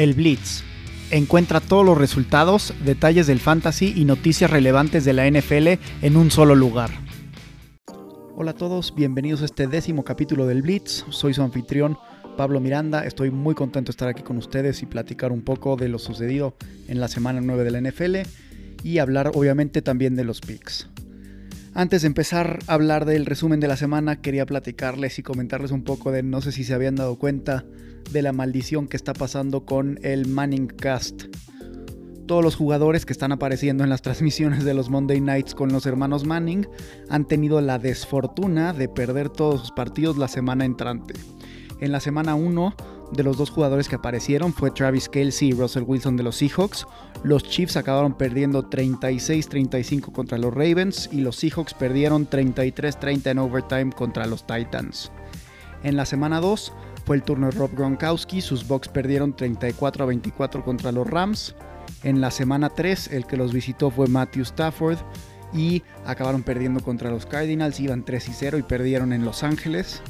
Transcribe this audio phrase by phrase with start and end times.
[0.00, 0.62] El Blitz.
[1.10, 6.30] Encuentra todos los resultados, detalles del fantasy y noticias relevantes de la NFL en un
[6.30, 6.88] solo lugar.
[8.34, 11.04] Hola a todos, bienvenidos a este décimo capítulo del Blitz.
[11.10, 11.98] Soy su anfitrión
[12.38, 13.04] Pablo Miranda.
[13.04, 16.56] Estoy muy contento de estar aquí con ustedes y platicar un poco de lo sucedido
[16.88, 18.16] en la semana 9 de la NFL
[18.82, 20.88] y hablar obviamente también de los picks.
[21.74, 25.84] Antes de empezar a hablar del resumen de la semana, quería platicarles y comentarles un
[25.84, 27.66] poco de, no sé si se habían dado cuenta,
[28.10, 31.24] de la maldición que está pasando con el Manning Cast.
[32.26, 35.86] Todos los jugadores que están apareciendo en las transmisiones de los Monday Nights con los
[35.86, 36.66] hermanos Manning
[37.08, 41.14] han tenido la desfortuna de perder todos sus partidos la semana entrante.
[41.80, 42.74] En la semana 1
[43.12, 46.86] de los dos jugadores que aparecieron fue Travis Kelsey y Russell Wilson de los Seahawks.
[47.22, 53.92] Los Chiefs acabaron perdiendo 36-35 contra los Ravens y los Seahawks perdieron 33-30 en overtime
[53.92, 55.10] contra los Titans.
[55.82, 56.72] En la semana 2
[57.10, 61.56] fue el turno de Rob Gronkowski, sus Bucks perdieron 34-24 contra los Rams.
[62.04, 64.98] En la semana 3 el que los visitó fue Matthew Stafford
[65.52, 70.02] y acabaron perdiendo contra los Cardinals, iban 3 0 y perdieron en Los Ángeles.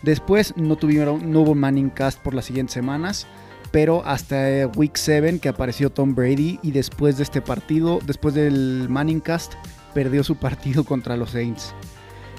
[0.00, 3.26] Después no, tuvieron, no hubo Manning Cast por las siguientes semanas,
[3.70, 8.86] pero hasta Week 7 que apareció Tom Brady y después de este partido, después del
[8.88, 9.52] Manning Cast,
[9.92, 11.74] perdió su partido contra los Saints.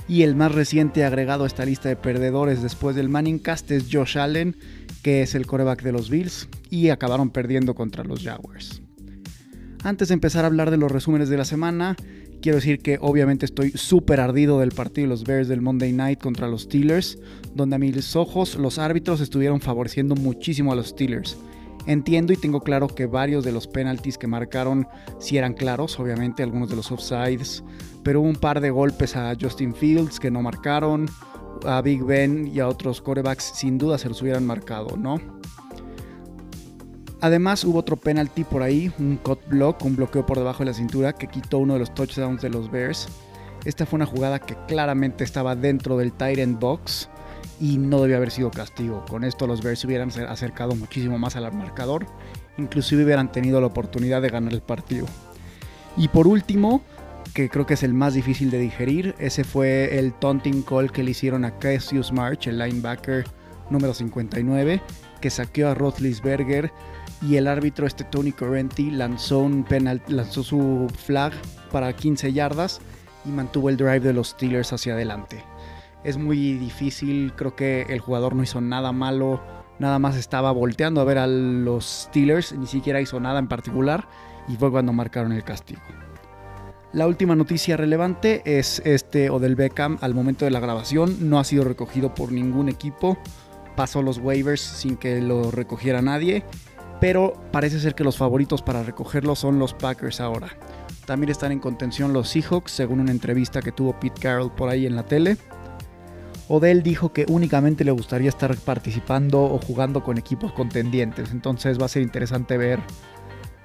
[0.08, 3.88] Y el más reciente agregado a esta lista de perdedores después del Manning Cast es
[3.92, 4.56] Josh Allen,
[5.02, 8.82] que es el coreback de los Bills, y acabaron perdiendo contra los Jaguars.
[9.84, 11.96] Antes de empezar a hablar de los resúmenes de la semana,
[12.44, 16.20] Quiero decir que obviamente estoy súper ardido del partido de los Bears del Monday Night
[16.20, 17.18] contra los Steelers,
[17.56, 21.38] donde a mis ojos los árbitros estuvieron favoreciendo muchísimo a los Steelers.
[21.86, 24.88] Entiendo y tengo claro que varios de los penalties que marcaron
[25.20, 27.64] sí eran claros, obviamente algunos de los offsides,
[28.04, 31.08] pero hubo un par de golpes a Justin Fields que no marcaron,
[31.66, 35.20] a Big Ben y a otros corebacks sin duda se los hubieran marcado, ¿no?
[37.20, 40.74] Además hubo otro penalty por ahí, un cut block, un bloqueo por debajo de la
[40.74, 43.08] cintura que quitó uno de los touchdowns de los Bears.
[43.64, 47.10] Esta fue una jugada que claramente estaba dentro del tight box
[47.64, 49.06] y no debía haber sido castigo.
[49.10, 52.06] Con esto los Bears se hubieran acercado muchísimo más al marcador,
[52.58, 55.06] inclusive hubieran tenido la oportunidad de ganar el partido.
[55.96, 56.82] Y por último,
[57.34, 61.04] que creo que es el más difícil de digerir, ese fue el taunting call que
[61.04, 63.24] le hicieron a Cassius March, el linebacker
[63.70, 64.82] número 59,
[65.22, 66.70] que saqueó a Roethlisberger
[67.22, 69.50] y el árbitro este Tony Correnti lanzó
[70.08, 71.32] lanzó su flag
[71.72, 72.82] para 15 yardas
[73.24, 75.53] y mantuvo el drive de los Steelers hacia adelante.
[76.04, 79.42] Es muy difícil, creo que el jugador no hizo nada malo,
[79.80, 84.08] nada más estaba volteando a ver a los Steelers, ni siquiera hizo nada en particular
[84.48, 85.82] y fue cuando marcaron el castigo.
[86.92, 91.44] La última noticia relevante es este Odell Beckham al momento de la grabación no ha
[91.44, 93.18] sido recogido por ningún equipo,
[93.76, 96.44] pasó los waivers sin que lo recogiera nadie
[97.04, 100.48] pero parece ser que los favoritos para recogerlo son los Packers ahora.
[101.06, 104.86] También están en contención los Seahawks, según una entrevista que tuvo Pete Carroll por ahí
[104.86, 105.36] en la tele.
[106.48, 111.86] Odell dijo que únicamente le gustaría estar participando o jugando con equipos contendientes, entonces va
[111.86, 112.80] a ser interesante ver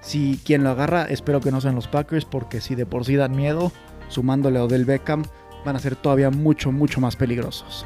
[0.01, 3.17] si quien lo agarra, espero que no sean los Packers, porque si de por sí
[3.17, 3.73] dan miedo,
[4.09, 5.25] sumándole a Odell Beckham,
[5.65, 7.85] van a ser todavía mucho, mucho más peligrosos.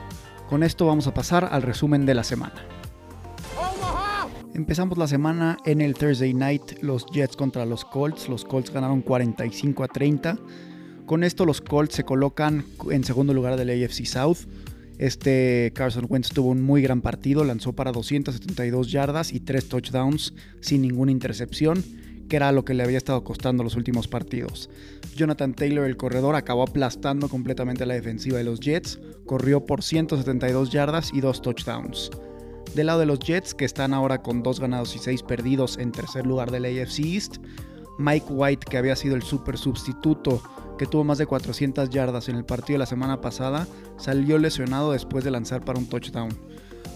[0.49, 2.67] Con esto vamos a pasar al resumen de la semana.
[4.55, 8.29] Empezamos la semana en el Thursday Night, los Jets contra los Colts.
[8.29, 10.37] Los Colts ganaron 45 a 30.
[11.07, 14.41] Con esto los Colts se colocan en segundo lugar del AFC South.
[14.99, 20.35] Este Carson Wentz tuvo un muy gran partido, lanzó para 272 yardas y 3 touchdowns
[20.61, 21.83] sin ninguna intercepción,
[22.29, 24.71] que era lo que le había estado costando los últimos partidos.
[25.17, 30.71] Jonathan Taylor, el corredor, acabó aplastando completamente la defensiva de los Jets, corrió por 172
[30.71, 32.11] yardas y 2 touchdowns.
[32.75, 35.93] Del lado de los Jets, que están ahora con 2 ganados y 6 perdidos en
[35.93, 37.37] tercer lugar del AFC East,
[37.99, 40.43] Mike White, que había sido el super sustituto
[40.79, 43.67] que tuvo más de 400 yardas en el partido de la semana pasada,
[43.97, 46.31] salió lesionado después de lanzar para un touchdown.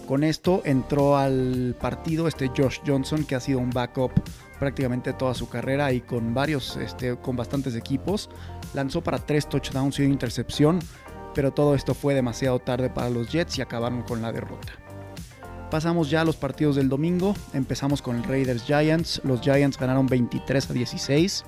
[0.07, 4.11] Con esto entró al partido este Josh Johnson, que ha sido un backup
[4.57, 8.29] prácticamente toda su carrera y con varios, este, con bastantes equipos.
[8.73, 10.79] Lanzó para 3 touchdowns y una intercepción,
[11.35, 14.73] pero todo esto fue demasiado tarde para los Jets y acabaron con la derrota.
[15.69, 17.35] Pasamos ya a los partidos del domingo.
[17.53, 19.19] Empezamos con el Raiders Giants.
[19.25, 21.43] Los Giants ganaron 23 a 16.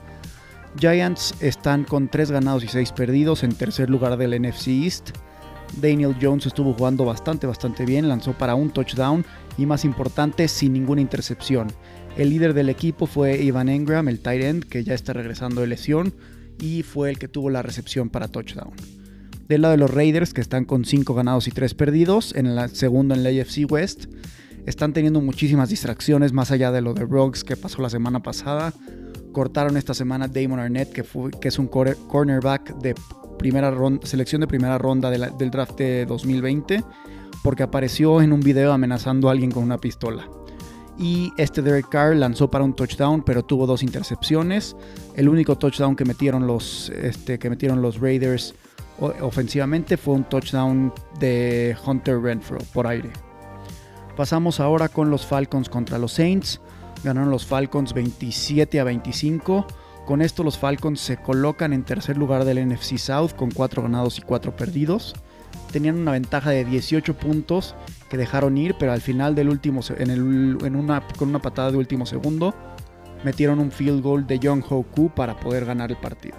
[0.77, 5.09] Giants están con 3 ganados y 6 perdidos en tercer lugar del NFC East.
[5.81, 8.07] Daniel Jones estuvo jugando bastante, bastante bien.
[8.07, 9.25] Lanzó para un touchdown
[9.57, 11.67] y más importante, sin ninguna intercepción.
[12.17, 15.67] El líder del equipo fue Ivan Engram, el tight end, que ya está regresando de
[15.67, 16.13] lesión
[16.59, 18.73] y fue el que tuvo la recepción para touchdown.
[19.47, 22.67] Del lado de los Raiders, que están con 5 ganados y 3 perdidos, en la
[22.67, 24.05] segundo en la AFC West,
[24.65, 28.73] están teniendo muchísimas distracciones más allá de lo de Ruggs que pasó la semana pasada.
[29.31, 32.95] Cortaron esta semana Damon Arnett, que, es un cornerback de
[33.37, 33.73] primera
[34.03, 36.83] selección de primera ronda del draft de 2020,
[37.43, 40.27] porque apareció en un video amenazando a alguien con una pistola.
[40.97, 44.75] Y este Derek Carr lanzó para un touchdown, pero tuvo dos intercepciones.
[45.15, 48.53] El único touchdown que metieron los, este, que metieron los Raiders
[49.21, 53.11] ofensivamente fue un touchdown de Hunter Renfro por aire.
[54.17, 56.59] Pasamos ahora con los Falcons contra los Saints.
[57.03, 59.65] Ganaron los Falcons 27 a 25.
[60.05, 64.17] Con esto los Falcons se colocan en tercer lugar del NFC South con 4 ganados
[64.17, 65.13] y 4 perdidos.
[65.71, 67.75] Tenían una ventaja de 18 puntos
[68.09, 72.05] que dejaron ir, pero al final del último, en, una, con una patada de último
[72.05, 72.55] segundo,
[73.23, 74.83] metieron un field goal de Young Ho
[75.15, 76.35] para poder ganar el partido.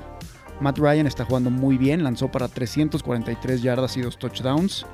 [0.60, 4.84] Matt Ryan está jugando muy bien, lanzó para 343 yardas y 2 touchdowns.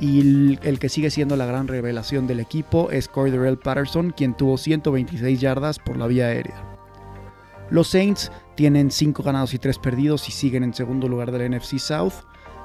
[0.00, 4.58] Y el, que sigue siendo la gran revelación del equipo es Cordell Patterson, quien tuvo
[4.58, 6.62] 126 yardas por la vía aérea.
[7.70, 11.78] Los Saints tienen 5 ganados y 3 perdidos y siguen en segundo lugar del NFC
[11.78, 12.12] South.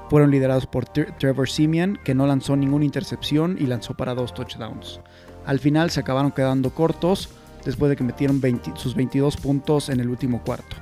[0.09, 4.99] Fueron liderados por Trevor Simeon, que no lanzó ninguna intercepción y lanzó para 2 touchdowns.
[5.45, 7.29] Al final se acabaron quedando cortos
[7.63, 8.41] después de que metieron
[8.75, 10.75] sus 22 puntos en el último cuarto.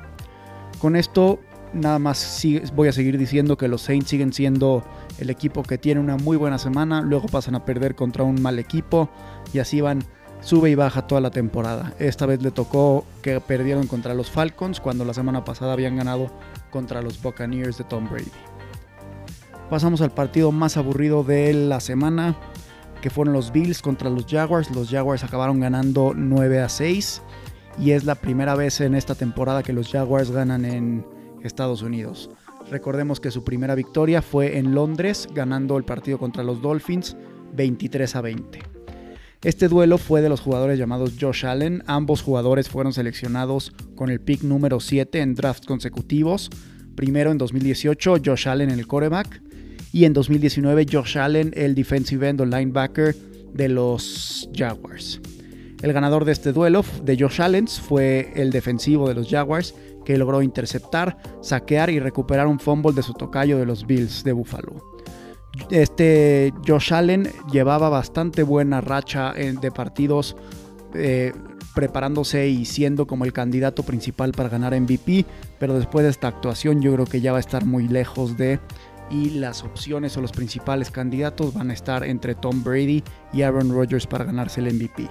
[0.79, 1.39] Con esto
[1.73, 4.83] nada más voy a seguir diciendo que los Saints siguen siendo
[5.19, 8.59] el equipo que tiene una muy buena semana, luego pasan a perder contra un mal
[8.59, 9.09] equipo
[9.53, 10.03] y así van
[10.41, 11.93] sube y baja toda la temporada.
[11.99, 16.31] Esta vez le tocó que perdieron contra los Falcons cuando la semana pasada habían ganado
[16.69, 18.31] contra los Buccaneers de Tom Brady.
[19.69, 22.37] Pasamos al partido más aburrido de la semana,
[23.01, 24.71] que fueron los Bills contra los Jaguars.
[24.71, 27.21] Los Jaguars acabaron ganando 9 a 6
[27.79, 31.16] y es la primera vez en esta temporada que los Jaguars ganan en
[31.47, 32.29] Estados Unidos.
[32.69, 37.15] Recordemos que su primera victoria fue en Londres, ganando el partido contra los Dolphins
[37.53, 38.59] 23 a 20.
[39.44, 41.83] Este duelo fue de los jugadores llamados Josh Allen.
[41.85, 46.49] Ambos jugadores fueron seleccionados con el pick número 7 en drafts consecutivos.
[46.95, 49.41] Primero en 2018 Josh Allen en el quarterback
[49.93, 53.15] y en 2019 Josh Allen el defensive end o linebacker
[53.53, 55.21] de los Jaguars.
[55.81, 59.75] El ganador de este duelo de Josh Allen fue el defensivo de los Jaguars
[60.07, 64.31] que logró interceptar, saquear y recuperar un fumble de su tocayo de los Bills de
[64.31, 64.95] Buffalo.
[65.69, 70.38] Este Josh Allen llevaba bastante buena racha de partidos
[70.94, 71.33] eh,
[71.75, 75.25] preparándose y siendo como el candidato principal para ganar MVP,
[75.59, 78.62] pero después de esta actuación yo creo que ya va a estar muy lejos de
[79.12, 83.03] y las opciones o los principales candidatos van a estar entre Tom Brady
[83.33, 85.10] y Aaron Rodgers para ganarse el MVP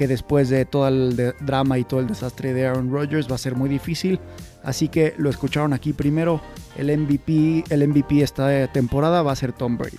[0.00, 3.38] que después de todo el drama y todo el desastre de Aaron Rodgers va a
[3.38, 4.18] ser muy difícil.
[4.64, 6.40] Así que lo escucharon aquí primero.
[6.74, 9.98] El MVP, el MVP esta temporada va a ser Tom Brady.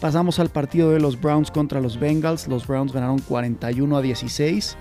[0.00, 2.48] Pasamos al partido de los Browns contra los Bengals.
[2.48, 4.76] Los Browns ganaron 41 a 16.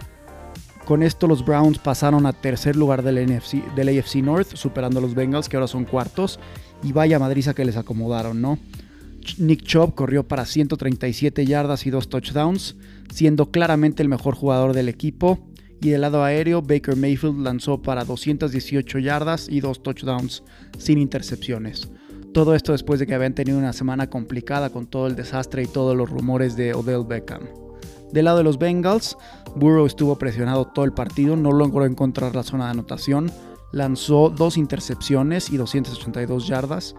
[0.88, 5.04] Con esto los Browns pasaron a tercer lugar del, NFC, del AFC North, superando a
[5.04, 6.40] los Bengals que ahora son cuartos.
[6.82, 8.58] Y vaya madriza que les acomodaron, ¿no?
[9.38, 12.76] Nick Chubb corrió para 137 yardas y 2 touchdowns,
[13.14, 15.40] siendo claramente el mejor jugador del equipo.
[15.82, 20.44] Y del lado aéreo, Baker Mayfield lanzó para 218 yardas y 2 touchdowns
[20.78, 21.90] sin intercepciones.
[22.34, 25.68] Todo esto después de que habían tenido una semana complicada con todo el desastre y
[25.68, 27.44] todos los rumores de Odell Beckham.
[28.12, 29.18] Del lado de los Bengals,
[29.56, 33.32] Burrow estuvo presionado todo el partido, no logró encontrar la zona de anotación,
[33.72, 36.96] lanzó dos intercepciones y 282 yardas,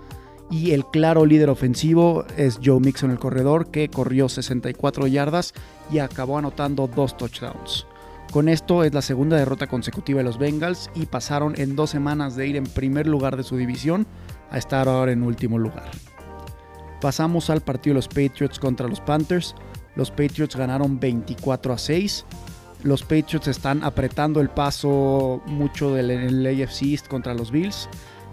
[0.50, 5.52] y el claro líder ofensivo es Joe Mixon el corredor que corrió 64 yardas
[5.90, 7.86] y acabó anotando dos touchdowns.
[8.32, 12.36] Con esto es la segunda derrota consecutiva de los Bengals y pasaron en dos semanas
[12.36, 14.06] de ir en primer lugar de su división
[14.50, 15.90] a estar ahora en último lugar.
[17.00, 19.54] Pasamos al partido de los Patriots contra los Panthers.
[19.94, 22.26] Los Patriots ganaron 24 a 6.
[22.82, 27.88] Los Patriots están apretando el paso mucho del AFC East contra los Bills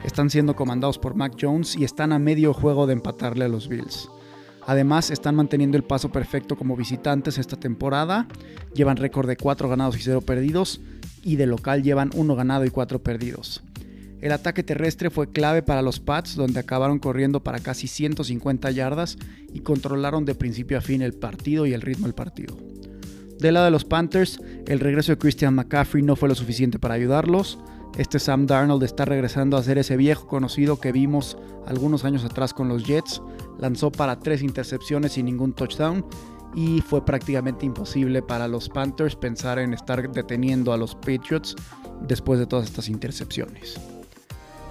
[0.05, 3.67] están siendo comandados por Mac Jones y están a medio juego de empatarle a los
[3.67, 4.09] Bills.
[4.67, 8.27] Además, están manteniendo el paso perfecto como visitantes esta temporada.
[8.73, 10.81] Llevan récord de 4 ganados y 0 perdidos.
[11.23, 13.63] Y de local llevan 1 ganado y 4 perdidos.
[14.21, 19.17] El ataque terrestre fue clave para los Pats, donde acabaron corriendo para casi 150 yardas
[19.53, 22.57] y controlaron de principio a fin el partido y el ritmo del partido.
[23.39, 26.95] Del lado de los Panthers, el regreso de Christian McCaffrey no fue lo suficiente para
[26.95, 27.59] ayudarlos.
[27.97, 32.53] Este Sam Darnold está regresando a ser ese viejo conocido que vimos algunos años atrás
[32.53, 33.21] con los Jets.
[33.57, 36.05] Lanzó para tres intercepciones y ningún touchdown
[36.53, 41.55] y fue prácticamente imposible para los Panthers pensar en estar deteniendo a los Patriots
[42.01, 43.79] después de todas estas intercepciones.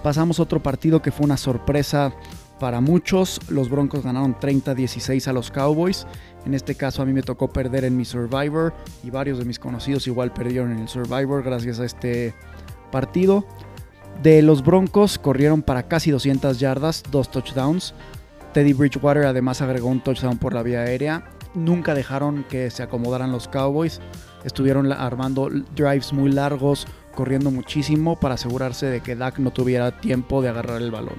[0.03, 2.13] Pasamos a otro partido que fue una sorpresa
[2.61, 6.07] Para muchos, los Broncos ganaron 30-16 a los Cowboys.
[6.47, 9.59] En este caso a mí me tocó perder en mi Survivor y varios de mis
[9.59, 12.33] conocidos igual perdieron en el Survivor gracias a este
[12.95, 13.45] partido.
[14.23, 17.93] De los Broncos corrieron para casi 200 yardas, dos touchdowns.
[18.53, 21.29] Teddy Bridgewater además agregó un touchdown por la vía aérea.
[21.55, 24.01] Nunca dejaron que se acomodaran los Cowboys.
[24.45, 26.87] Estuvieron armando drives muy largos,
[27.17, 31.19] corriendo muchísimo para asegurarse de que Dak no tuviera tiempo de agarrar el balón.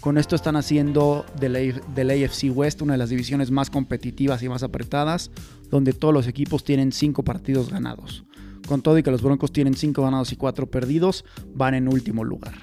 [0.00, 4.48] Con esto están haciendo del, del AFC West una de las divisiones más competitivas y
[4.50, 5.30] más apretadas,
[5.70, 8.27] donde todos los equipos tienen 5 partidos ganados.
[8.68, 12.22] Con todo y que los Broncos tienen 5 ganados y 4 perdidos, van en último
[12.22, 12.54] lugar.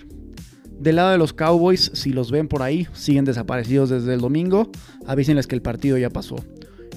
[0.80, 4.70] Del lado de los Cowboys, si los ven por ahí, siguen desaparecidos desde el domingo,
[5.08, 6.36] avísenles que el partido ya pasó.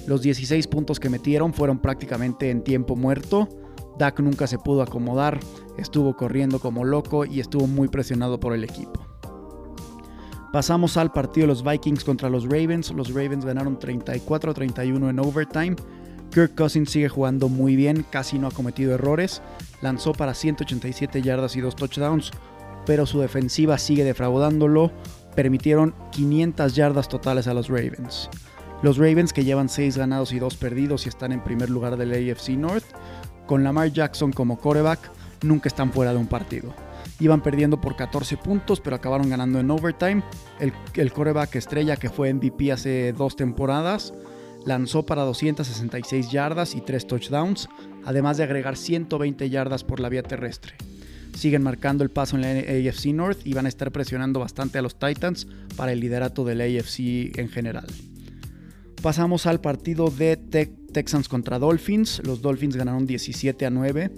[0.05, 3.49] Los 16 puntos que metieron fueron prácticamente en tiempo muerto.
[3.97, 5.39] Dak nunca se pudo acomodar,
[5.77, 9.05] estuvo corriendo como loco y estuvo muy presionado por el equipo.
[10.51, 12.91] Pasamos al partido de los Vikings contra los Ravens.
[12.91, 15.75] Los Ravens ganaron 34-31 en overtime.
[16.31, 19.41] Kirk Cousins sigue jugando muy bien, casi no ha cometido errores.
[19.81, 22.31] Lanzó para 187 yardas y 2 touchdowns,
[22.85, 24.91] pero su defensiva sigue defraudándolo.
[25.35, 28.29] Permitieron 500 yardas totales a los Ravens.
[28.81, 32.11] Los Ravens que llevan 6 ganados y 2 perdidos y están en primer lugar del
[32.11, 32.85] AFC North,
[33.45, 34.99] con Lamar Jackson como coreback,
[35.43, 36.73] nunca están fuera de un partido.
[37.19, 40.23] Iban perdiendo por 14 puntos, pero acabaron ganando en overtime.
[40.59, 44.13] El, el coreback estrella que fue MVP hace dos temporadas
[44.65, 47.69] lanzó para 266 yardas y 3 touchdowns,
[48.05, 50.73] además de agregar 120 yardas por la vía terrestre.
[51.35, 54.81] Siguen marcando el paso en la AFC North y van a estar presionando bastante a
[54.81, 57.87] los Titans para el liderato del AFC en general.
[59.01, 62.21] Pasamos al partido de Texans contra Dolphins.
[62.25, 64.11] Los Dolphins ganaron 17 a 9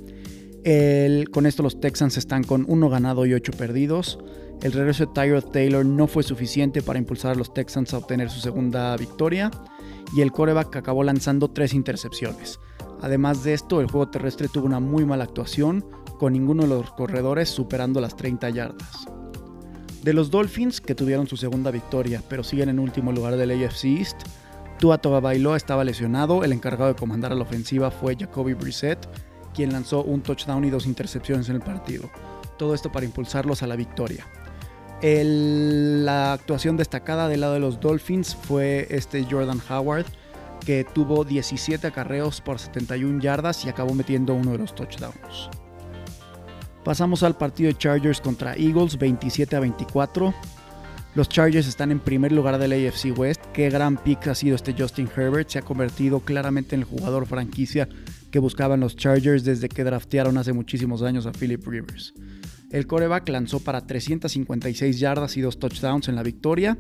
[1.31, 4.19] con esto los Texans están con uno ganado y ocho perdidos.
[4.61, 8.29] El regreso de Tyrod Taylor no fue suficiente para impulsar a los Texans a obtener
[8.29, 9.49] su segunda victoria
[10.13, 12.59] y el coreback acabó lanzando tres intercepciones.
[13.01, 15.85] Además de esto, el juego terrestre tuvo una muy mala actuación,
[16.19, 19.07] con ninguno de los corredores superando las 30 yardas.
[20.03, 23.85] De los Dolphins, que tuvieron su segunda victoria, pero siguen en último lugar del AFC
[23.85, 24.21] East,
[24.79, 29.07] Tua Tagovailoa estaba lesionado, el encargado de comandar a la ofensiva fue Jacoby Brissett,
[29.53, 32.09] quien lanzó un touchdown y dos intercepciones en el partido.
[32.57, 34.25] Todo esto para impulsarlos a la victoria.
[35.01, 40.05] La actuación destacada del lado de los Dolphins fue este Jordan Howard,
[40.65, 45.49] que tuvo 17 acarreos por 71 yardas y acabó metiendo uno de los touchdowns.
[46.83, 50.33] Pasamos al partido de Chargers contra Eagles 27 a 24.
[51.13, 53.41] Los Chargers están en primer lugar del AFC West.
[53.53, 55.49] Qué gran pick ha sido este Justin Herbert.
[55.49, 57.89] Se ha convertido claramente en el jugador franquicia
[58.31, 62.13] que buscaban los Chargers desde que draftearon hace muchísimos años a Philip Rivers.
[62.71, 66.77] El coreback lanzó para 356 yardas y dos touchdowns en la victoria.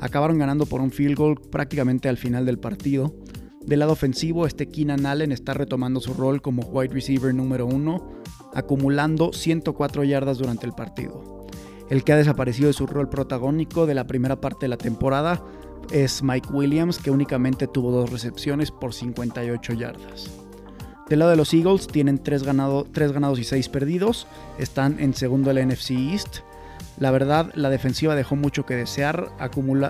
[0.00, 3.14] Acabaron ganando por un field goal prácticamente al final del partido.
[3.60, 8.10] Del lado ofensivo, este Keenan Allen está retomando su rol como wide receiver número uno,
[8.54, 11.46] acumulando 104 yardas durante el partido.
[11.90, 15.44] El que ha desaparecido de su rol protagónico de la primera parte de la temporada
[15.92, 20.43] es Mike Williams, que únicamente tuvo dos recepciones por 58 yardas.
[21.08, 24.26] Del lado de los Eagles tienen 3, ganados y 6 perdidos.
[24.58, 26.38] Están en segundo el NFC East.
[26.98, 29.28] La verdad, la defensiva dejó mucho que desear.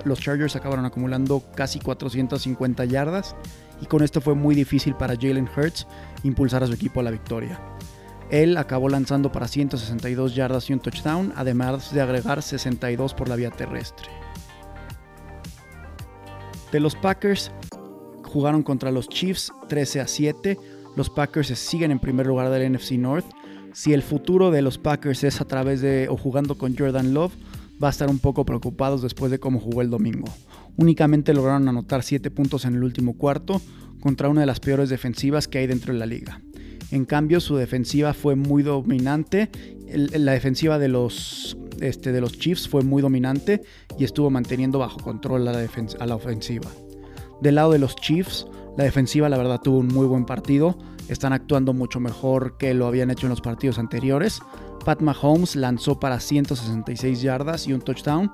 [0.05, 3.37] los Chargers acabaron acumulando casi 450 yardas.
[3.81, 5.87] Y con esto fue muy difícil para Jalen Hurts
[6.25, 7.61] impulsar a su equipo a la victoria.
[8.31, 13.37] Él acabó lanzando para 162 yardas y un touchdown, además de agregar 62 por la
[13.37, 14.09] vía terrestre.
[16.73, 17.53] De los Packers,
[18.25, 20.59] jugaron contra los Chiefs 13 a 7
[20.97, 23.27] los Packers siguen en primer lugar del NFC North.
[23.73, 27.33] Si el futuro de los Packers es a través de o jugando con Jordan Love,
[27.83, 30.29] va a estar un poco preocupados después de cómo jugó el domingo.
[30.77, 33.61] Únicamente lograron anotar 7 puntos en el último cuarto
[34.01, 36.41] contra una de las peores defensivas que hay dentro de la liga.
[36.91, 39.51] En cambio, su defensiva fue muy dominante.
[39.89, 43.63] la defensiva de los, este, de los Chiefs fue muy dominante
[43.99, 46.71] y estuvo manteniendo bajo control a la, a la ofensiva.
[47.41, 50.77] Del lado de los Chiefs, la defensiva, la verdad, tuvo un muy buen partido.
[51.09, 54.41] Están actuando mucho mejor que lo habían hecho en los partidos anteriores.
[54.85, 58.33] Pat Mahomes lanzó para 166 yardas y un touchdown,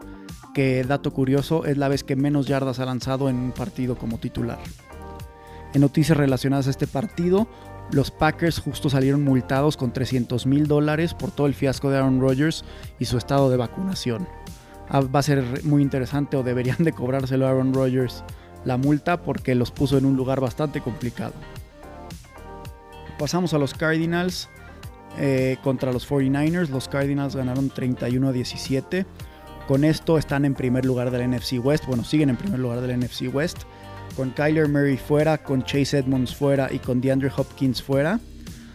[0.54, 4.18] que dato curioso es la vez que menos yardas ha lanzado en un partido como
[4.18, 4.58] titular.
[5.74, 7.46] En noticias relacionadas a este partido,
[7.92, 12.20] los Packers justo salieron multados con 300 mil dólares por todo el fiasco de Aaron
[12.20, 12.64] Rodgers
[12.98, 14.26] y su estado de vacunación.
[14.88, 18.24] Ah, va a ser muy interesante o deberían de cobrárselo a Aaron Rodgers
[18.64, 21.34] la multa porque los puso en un lugar bastante complicado.
[23.18, 24.48] Pasamos a los Cardinals
[25.18, 26.68] eh, contra los 49ers.
[26.68, 29.06] Los Cardinals ganaron 31 a 17.
[29.70, 32.98] Con esto están en primer lugar del NFC West, bueno, siguen en primer lugar del
[32.98, 33.58] NFC West,
[34.16, 38.18] con Kyler Murray fuera, con Chase Edmonds fuera y con DeAndre Hopkins fuera,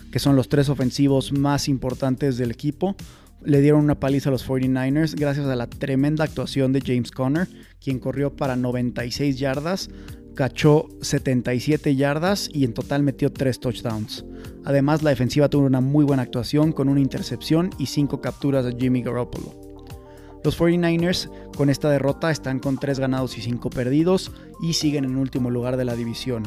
[0.09, 2.95] que son los tres ofensivos más importantes del equipo.
[3.45, 7.47] Le dieron una paliza a los 49ers gracias a la tremenda actuación de James Conner,
[7.79, 9.89] quien corrió para 96 yardas,
[10.33, 14.25] cachó 77 yardas y en total metió 3 touchdowns.
[14.63, 18.75] Además, la defensiva tuvo una muy buena actuación con una intercepción y 5 capturas de
[18.75, 19.53] Jimmy Garoppolo.
[20.43, 25.17] Los 49ers con esta derrota están con 3 ganados y 5 perdidos y siguen en
[25.17, 26.43] último lugar de la división.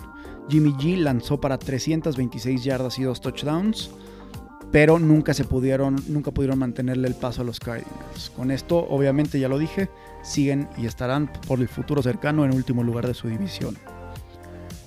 [0.48, 3.90] Jimmy G lanzó para 326 yardas y 2 touchdowns,
[4.70, 8.30] pero nunca se pudieron, nunca pudieron mantenerle el paso a los Cardinals.
[8.36, 9.88] Con esto, obviamente ya lo dije,
[10.22, 13.76] siguen y estarán por el futuro cercano en último lugar de su división.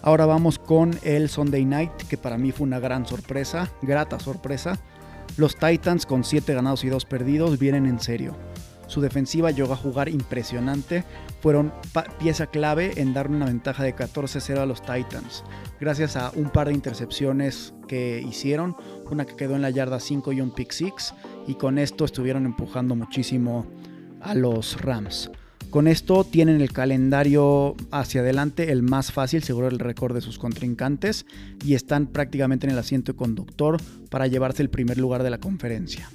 [0.03, 4.79] Ahora vamos con el Sunday Night, que para mí fue una gran sorpresa, grata sorpresa.
[5.37, 8.35] Los Titans con 7 ganados y 2 perdidos vienen en serio.
[8.91, 11.05] Su defensiva llegó a jugar impresionante,
[11.39, 11.71] fueron
[12.19, 15.45] pieza clave en dar una ventaja de 14-0 a los Titans,
[15.79, 18.75] gracias a un par de intercepciones que hicieron,
[19.09, 21.13] una que quedó en la yarda 5 y un pick 6,
[21.47, 23.65] y con esto estuvieron empujando muchísimo
[24.19, 25.31] a los Rams.
[25.69, 30.37] Con esto tienen el calendario hacia adelante el más fácil, seguro el récord de sus
[30.37, 31.25] contrincantes,
[31.63, 33.77] y están prácticamente en el asiento conductor
[34.09, 36.09] para llevarse el primer lugar de la conferencia.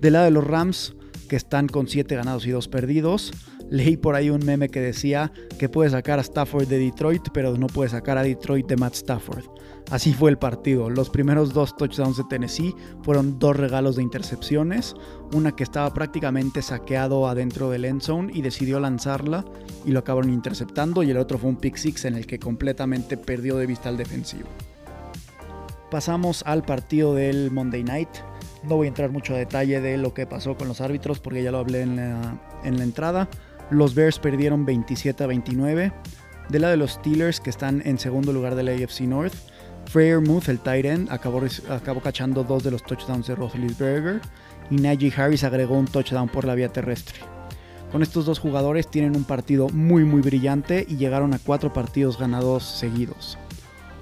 [0.00, 0.94] Del lado de los Rams,
[1.30, 3.32] que están con 7 ganados y 2 perdidos.
[3.70, 7.56] Leí por ahí un meme que decía que puede sacar a Stafford de Detroit, pero
[7.56, 9.44] no puede sacar a Detroit de Matt Stafford.
[9.92, 10.90] Así fue el partido.
[10.90, 14.96] Los primeros dos touchdowns de Tennessee fueron dos regalos de intercepciones.
[15.32, 19.44] Una que estaba prácticamente saqueado adentro del end zone y decidió lanzarla
[19.86, 21.04] y lo acabaron interceptando.
[21.04, 23.96] Y el otro fue un pick six en el que completamente perdió de vista al
[23.96, 24.48] defensivo.
[25.92, 28.10] Pasamos al partido del Monday Night.
[28.62, 31.42] No voy a entrar mucho a detalle de lo que pasó con los árbitros porque
[31.42, 33.28] ya lo hablé en la, entrada.
[33.70, 35.92] Los Bears perdieron 27 a 29.
[36.48, 39.34] Del lado de los Steelers, que están en segundo lugar de la AFC North,
[40.24, 44.20] Muth, el tight end, acabó, acabó cachando dos de los touchdowns de Roethlisberger
[44.70, 47.20] y Najee Harris agregó un touchdown por la vía terrestre.
[47.90, 52.18] Con estos dos jugadores tienen un partido muy muy brillante y llegaron a cuatro partidos
[52.18, 53.36] ganados seguidos.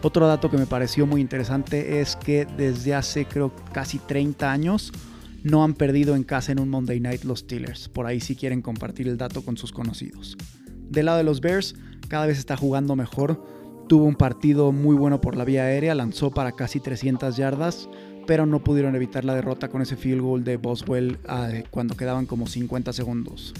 [0.00, 4.92] Otro dato que me pareció muy interesante es que desde hace creo casi 30 años
[5.42, 7.88] no han perdido en casa en un Monday Night los Steelers.
[7.88, 10.37] Por ahí si quieren compartir el dato con sus conocidos.
[10.88, 11.74] Del lado de los Bears,
[12.08, 13.42] cada vez está jugando mejor.
[13.88, 17.88] Tuvo un partido muy bueno por la vía aérea, lanzó para casi 300 yardas,
[18.26, 22.26] pero no pudieron evitar la derrota con ese field goal de Boswell ah, cuando quedaban
[22.26, 23.52] como 50 segundos.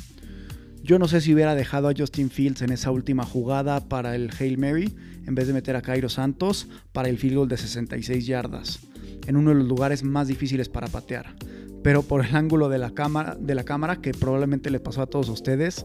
[0.89, 4.31] Yo no sé si hubiera dejado a Justin Fields en esa última jugada para el
[4.31, 4.97] Hail Mary
[5.27, 8.81] en vez de meter a Cairo Santos para el field goal de 66 yardas,
[9.27, 11.37] en uno de los lugares más difíciles para patear.
[11.85, 15.07] Pero por el ángulo de la cámara, de la cámara que probablemente le pasó a
[15.07, 15.85] todos ustedes,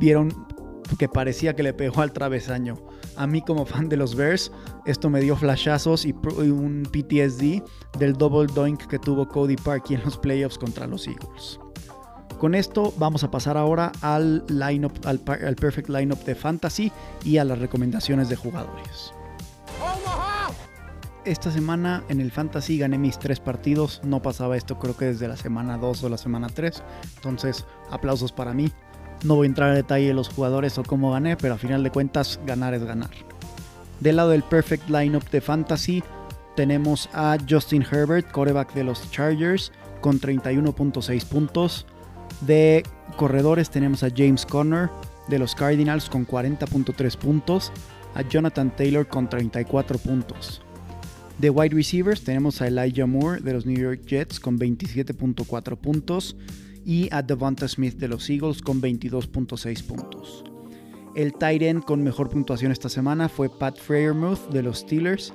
[0.00, 0.32] vieron
[0.98, 2.82] que parecía que le pegó al travesaño.
[3.16, 4.50] A mí como fan de los Bears,
[4.86, 7.62] esto me dio flashazos y un PTSD
[7.98, 11.60] del double doink que tuvo Cody Parkey en los playoffs contra los Eagles.
[12.42, 16.90] Con esto vamos a pasar ahora al, lineup, al, perfect lineup de fantasy
[17.24, 19.14] y a las recomendaciones de jugadores.
[21.24, 25.28] Esta semana en el fantasy gané mis tres partidos, no pasaba esto creo que desde
[25.28, 26.82] la semana 2 o la semana 3,
[27.14, 28.72] entonces aplausos para mí.
[29.22, 31.84] No voy a entrar en detalle de los jugadores o cómo gané, pero a final
[31.84, 33.10] de cuentas ganar es ganar.
[34.00, 36.02] Del lado del perfect lineup de fantasy
[36.56, 41.86] tenemos a Justin Herbert, coreback de los Chargers, con 31.6 puntos.
[42.46, 42.82] De
[43.16, 44.90] corredores tenemos a James Conner
[45.28, 47.72] de los Cardinals con 40.3 puntos,
[48.14, 50.62] a Jonathan Taylor con 34 puntos.
[51.38, 56.36] De wide receivers tenemos a Elijah Moore de los New York Jets con 27.4 puntos
[56.84, 60.44] y a Devonta Smith de los Eagles con 22.6 puntos.
[61.14, 65.32] El tight end con mejor puntuación esta semana fue Pat Freiermuth de los Steelers,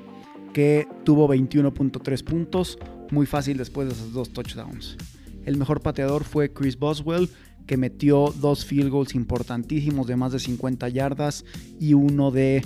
[0.54, 2.78] que tuvo 21.3 puntos,
[3.12, 4.98] muy fácil después de esos dos touchdowns.
[5.48, 7.30] El mejor pateador fue Chris Boswell,
[7.66, 11.46] que metió dos field goals importantísimos de más de 50 yardas
[11.80, 12.62] y uno de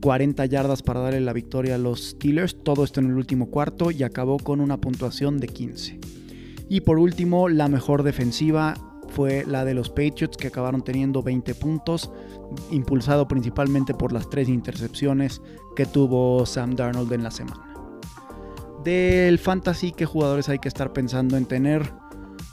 [0.00, 2.56] 40 yardas para darle la victoria a los Steelers.
[2.64, 6.00] Todo esto en el último cuarto y acabó con una puntuación de 15.
[6.70, 8.76] Y por último, la mejor defensiva
[9.08, 12.10] fue la de los Patriots que acabaron teniendo 20 puntos,
[12.70, 15.42] impulsado principalmente por las tres intercepciones
[15.76, 17.74] que tuvo Sam Darnold en la semana.
[18.82, 22.01] Del fantasy, ¿qué jugadores hay que estar pensando en tener?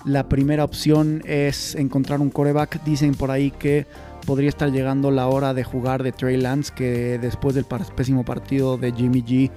[0.05, 2.83] La primera opción es encontrar un coreback.
[2.83, 3.85] Dicen por ahí que
[4.25, 8.77] podría estar llegando la hora de jugar de Trey Lance, que después del pésimo partido
[8.77, 9.51] de Jimmy G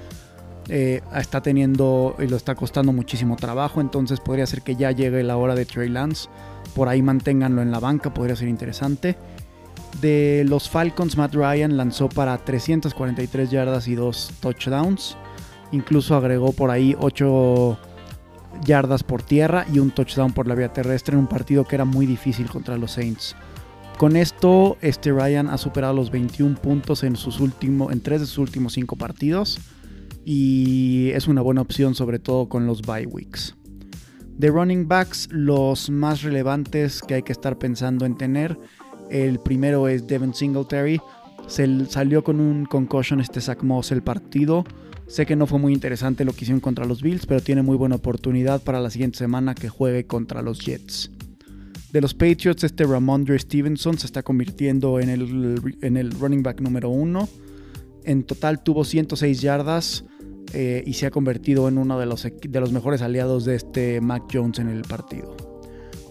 [0.69, 3.81] eh, está teniendo y lo está costando muchísimo trabajo.
[3.81, 6.29] Entonces podría ser que ya llegue la hora de Trey Lance.
[6.75, 9.17] por ahí manténganlo en la banca, podría ser interesante.
[10.01, 15.17] De los Falcons, Matt Ryan lanzó para 343 yardas y 2 touchdowns.
[15.71, 17.79] Incluso agregó por ahí 8
[18.65, 21.85] yardas por tierra y un touchdown por la vía terrestre en un partido que era
[21.85, 23.35] muy difícil contra los Saints.
[23.99, 28.27] Con esto, este Ryan ha superado los 21 puntos en, sus últimos, en tres de
[28.27, 29.61] sus últimos 5 partidos
[30.25, 33.55] y es una buena opción sobre todo con los bye weeks.
[34.37, 38.59] De running backs, los más relevantes que hay que estar pensando en tener,
[39.11, 41.01] el primero es Devin Singletary.
[41.47, 44.65] Se salió con un concussion este Zach Moss el partido.
[45.13, 47.77] Sé que no fue muy interesante lo que hicieron contra los Bills, pero tiene muy
[47.77, 51.11] buena oportunidad para la siguiente semana que juegue contra los Jets.
[51.93, 56.63] De los Patriots, este Ramondre Stevenson se está convirtiendo en el, en el running back
[56.63, 57.29] número uno.
[58.05, 60.07] En total tuvo 106 yardas
[60.55, 64.01] eh, y se ha convertido en uno de los, de los mejores aliados de este
[64.01, 65.37] Mac Jones en el partido.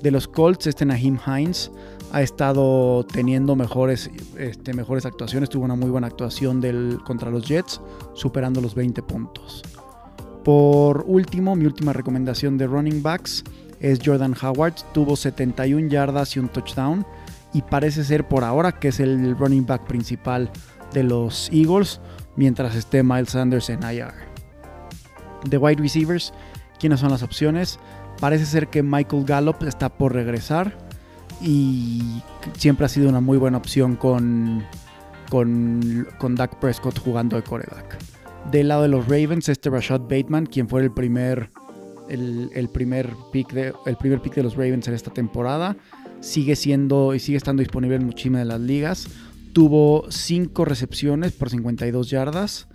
[0.03, 1.71] De los Colts, este Naheem Hines
[2.11, 5.49] ha estado teniendo mejores, este, mejores actuaciones.
[5.49, 7.81] Tuvo una muy buena actuación del, contra los Jets,
[8.13, 9.63] superando los 20 puntos.
[10.43, 13.43] Por último, mi última recomendación de running backs
[13.79, 14.73] es Jordan Howard.
[14.93, 17.05] Tuvo 71 yardas y un touchdown.
[17.53, 20.49] Y parece ser por ahora que es el running back principal
[20.93, 22.01] de los Eagles.
[22.35, 24.13] Mientras esté Miles Sanders en IR.
[25.45, 26.33] De wide receivers,
[26.79, 27.79] ¿quiénes son las opciones?
[28.19, 30.90] Parece ser que Michael Gallup está por regresar.
[31.41, 32.21] Y
[32.57, 34.63] siempre ha sido una muy buena opción con,
[35.29, 37.97] con, con Dak Prescott jugando de coreback.
[38.51, 41.49] Del lado de los Ravens, este Rashad Bateman, quien fue el primer
[42.09, 45.77] el, primer pick de, el primer pick de los Ravens en esta temporada.
[46.19, 49.07] Sigue siendo y sigue estando disponible en muchísimas de las ligas.
[49.53, 52.67] Tuvo 5 recepciones por 52 yardas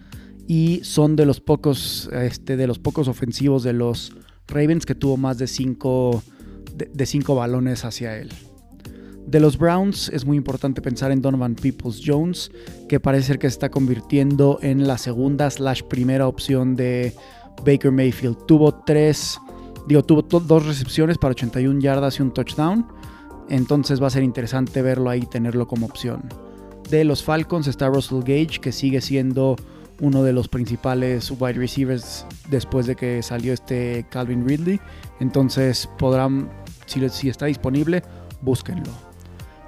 [0.47, 4.15] y son de los pocos, este, de los pocos ofensivos de los
[4.49, 6.23] Ravens que tuvo más de 5
[6.77, 8.31] de, cinco balones hacia él.
[9.27, 12.53] De los Browns es muy importante pensar en Donovan Peoples Jones,
[12.89, 17.13] que parece ser que se está convirtiendo en la segunda slash primera opción de
[17.65, 18.47] Baker Mayfield.
[18.47, 19.37] Tuvo tres,
[19.89, 22.87] digo, tuvo dos recepciones para 81 yardas y un touchdown.
[23.49, 26.23] Entonces va a ser interesante verlo ahí, tenerlo como opción.
[26.89, 29.57] De los Falcons está Russell Gage, que sigue siendo
[30.01, 34.81] uno de los principales wide receivers después de que salió este Calvin Ridley.
[35.19, 36.49] Entonces podrán,
[36.87, 38.05] si, si está disponible,
[38.41, 39.06] búsquenlo.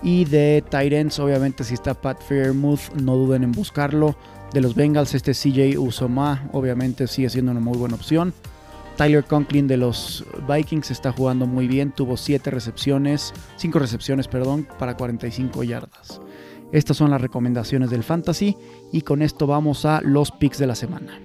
[0.03, 4.17] Y de Titans, obviamente si está Pat Fairmouth, no duden en buscarlo.
[4.53, 8.33] De los Bengals, este CJ Usoma obviamente sigue siendo una muy buena opción.
[8.97, 14.67] Tyler Conklin de los Vikings está jugando muy bien, tuvo 7 recepciones, 5 recepciones, perdón,
[14.79, 16.21] para 45 yardas.
[16.73, 18.57] Estas son las recomendaciones del Fantasy
[18.93, 21.21] y con esto vamos a los picks de la semana.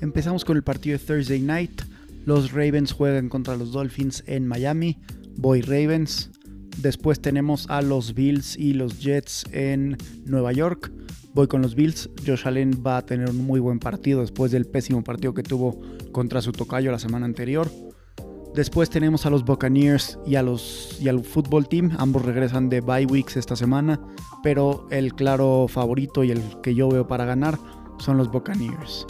[0.00, 1.82] Empezamos con el partido de Thursday Night.
[2.24, 4.98] Los Ravens juegan contra los Dolphins en Miami.
[5.38, 6.32] Voy Ravens.
[6.78, 10.90] Después tenemos a los Bills y los Jets en Nueva York.
[11.32, 12.10] Voy con los Bills.
[12.26, 15.80] Josh Allen va a tener un muy buen partido después del pésimo partido que tuvo
[16.10, 17.70] contra su tocayo la semana anterior.
[18.56, 21.92] Después tenemos a los Buccaneers y, a los, y al Football Team.
[21.98, 24.00] Ambos regresan de bye weeks esta semana.
[24.42, 27.60] Pero el claro favorito y el que yo veo para ganar
[28.00, 29.06] son los Buccaneers.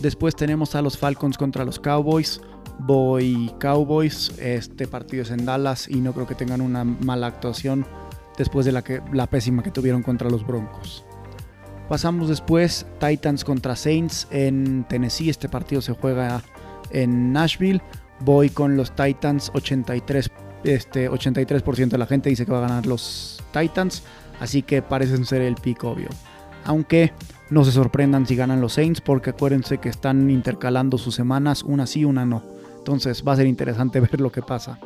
[0.00, 2.40] Después tenemos a los Falcons contra los Cowboys
[2.78, 4.32] voy Cowboys.
[4.38, 7.86] Este partido es en Dallas y no creo que tengan una mala actuación
[8.36, 11.04] después de la, que, la pésima que tuvieron contra los Broncos.
[11.88, 15.30] Pasamos después Titans contra Saints en Tennessee.
[15.30, 16.42] Este partido se juega
[16.90, 17.80] en Nashville.
[18.20, 20.30] Voy con los Titans 83,
[20.64, 24.02] este, 83% de la gente dice que va a ganar los Titans.
[24.38, 26.08] Así que parecen ser el pick obvio.
[26.64, 27.12] Aunque
[27.50, 31.86] no se sorprendan si ganan los Saints porque acuérdense que están intercalando sus semanas, una
[31.86, 32.57] sí, una no.
[32.88, 34.80] Entonces va a ser interesante ver lo que pasa.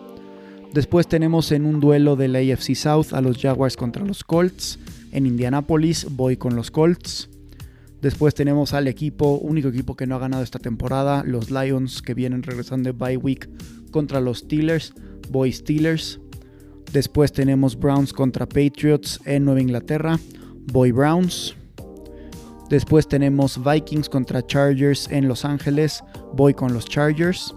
[0.74, 4.80] Después tenemos en un duelo del AFC South a los Jaguars contra los Colts.
[5.12, 7.30] En Indianapolis voy con los Colts.
[8.00, 12.14] Después tenemos al equipo, único equipo que no ha ganado esta temporada, los Lions que
[12.14, 13.48] vienen regresando de bye week
[13.92, 14.94] contra los Steelers.
[15.30, 16.18] Voy Steelers.
[16.92, 20.18] Después tenemos Browns contra Patriots en Nueva Inglaterra.
[20.72, 21.54] Voy Browns.
[22.68, 26.02] Después tenemos Vikings contra Chargers en Los Ángeles.
[26.34, 27.54] Voy con los Chargers.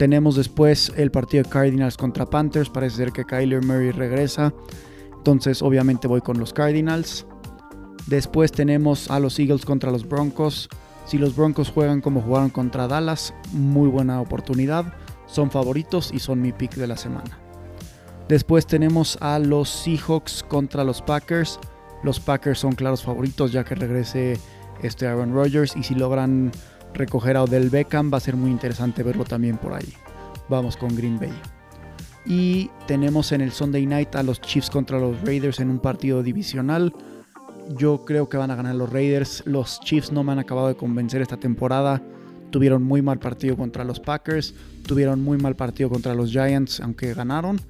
[0.00, 2.70] Tenemos después el partido de Cardinals contra Panthers.
[2.70, 4.54] Parece ser que Kyler Murray regresa.
[5.12, 7.26] Entonces obviamente voy con los Cardinals.
[8.06, 10.70] Después tenemos a los Eagles contra los Broncos.
[11.04, 14.94] Si los Broncos juegan como jugaron contra Dallas, muy buena oportunidad.
[15.26, 17.38] Son favoritos y son mi pick de la semana.
[18.26, 21.60] Después tenemos a los Seahawks contra los Packers.
[22.02, 24.40] Los Packers son claros favoritos ya que regrese
[24.82, 26.52] este Aaron Rodgers y si logran
[26.94, 29.92] recoger a Odell Beckham, va a ser muy interesante verlo también por ahí.
[30.48, 31.32] vamos con Green Bay.
[32.26, 36.22] Y tenemos en el Sunday Night a los Chiefs contra los Raiders en un partido
[36.22, 36.92] divisional.
[37.76, 39.42] Yo creo que van a ganar los Raiders.
[39.46, 42.02] Los Chiefs no me han acabado de convencer esta temporada.
[42.50, 44.54] Tuvieron muy mal partido contra los Packers.
[44.86, 47.60] Tuvieron muy mal partido contra los Giants, aunque ganaron.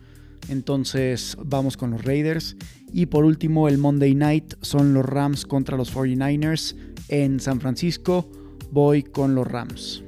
[0.49, 2.57] Entonces vamos con los Raiders.
[2.93, 6.75] Y por último, el Monday Night son los Rams contra los 49ers
[7.09, 8.29] en San Francisco.
[8.73, 10.05] Voy con los Rams.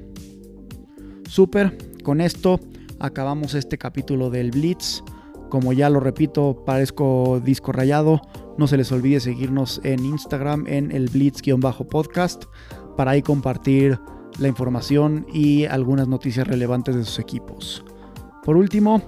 [1.28, 2.60] Super, con esto
[3.00, 5.02] acabamos este capítulo del Blitz.
[5.50, 8.20] Como ya lo repito, parezco disco rayado.
[8.58, 12.44] No se les olvide seguirnos en Instagram en el Blitz-podcast
[12.96, 13.98] para ahí compartir
[14.38, 17.84] la información y algunas noticias relevantes de sus equipos.
[18.44, 19.02] Por último,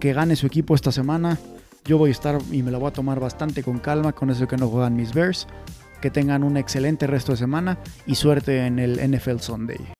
[0.00, 1.38] que gane su equipo esta semana.
[1.84, 4.48] Yo voy a estar y me lo voy a tomar bastante con calma con eso
[4.48, 5.46] que no juegan mis Bears.
[6.04, 9.93] Que tengan un excelente resto de semana y suerte en el NFL Sunday.